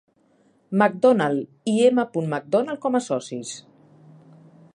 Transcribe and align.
McDonald 0.81 1.69
i 1.75 1.77
M. 1.91 2.03
McDonald 2.31 2.83
com 2.87 3.01
a 3.01 3.07
socis. 3.11 3.57